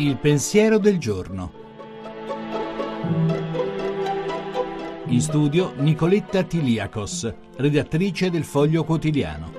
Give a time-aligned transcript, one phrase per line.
[0.00, 1.52] Il pensiero del giorno.
[5.08, 9.52] In studio Nicoletta Tiliakos, redattrice del Foglio Quotidiano.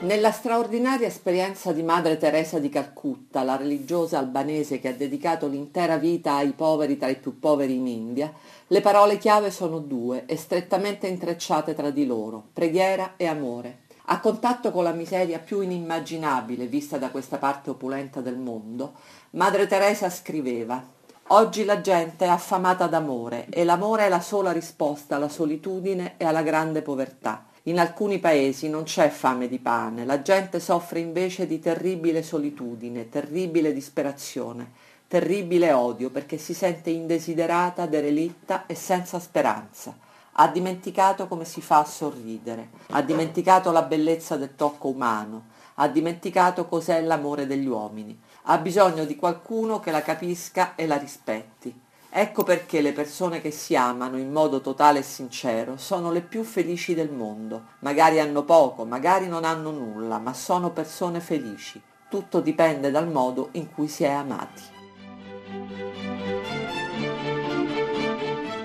[0.00, 5.98] Nella straordinaria esperienza di Madre Teresa di Calcutta, la religiosa albanese che ha dedicato l'intera
[5.98, 8.32] vita ai poveri tra i più poveri in India,
[8.66, 13.82] le parole chiave sono due e strettamente intrecciate tra di loro, preghiera e amore.
[14.06, 18.92] A contatto con la miseria più inimmaginabile vista da questa parte opulenta del mondo,
[19.30, 20.84] Madre Teresa scriveva
[21.28, 26.26] Oggi la gente è affamata d'amore e l'amore è la sola risposta alla solitudine e
[26.26, 27.46] alla grande povertà.
[27.62, 33.08] In alcuni paesi non c'è fame di pane, la gente soffre invece di terribile solitudine,
[33.08, 34.70] terribile disperazione,
[35.08, 40.03] terribile odio perché si sente indesiderata, derelitta e senza speranza.
[40.36, 45.88] Ha dimenticato come si fa a sorridere, ha dimenticato la bellezza del tocco umano, ha
[45.88, 51.82] dimenticato cos'è l'amore degli uomini, ha bisogno di qualcuno che la capisca e la rispetti.
[52.10, 56.44] Ecco perché le persone che si amano in modo totale e sincero sono le più
[56.44, 57.70] felici del mondo.
[57.80, 61.80] Magari hanno poco, magari non hanno nulla, ma sono persone felici.
[62.08, 64.73] Tutto dipende dal modo in cui si è amati.